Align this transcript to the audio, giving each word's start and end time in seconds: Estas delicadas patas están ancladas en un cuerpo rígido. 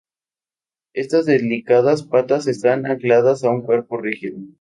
Estas 0.95 1.27
delicadas 1.27 2.01
patas 2.01 2.47
están 2.47 2.87
ancladas 2.87 3.43
en 3.43 3.51
un 3.51 3.61
cuerpo 3.61 3.97
rígido. 3.97 4.39